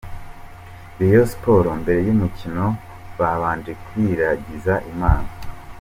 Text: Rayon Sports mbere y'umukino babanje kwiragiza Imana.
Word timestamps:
Rayon 0.97 1.27
Sports 1.33 1.77
mbere 1.81 1.99
y'umukino 2.07 2.63
babanje 3.19 3.71
kwiragiza 3.83 4.73
Imana. 4.93 5.29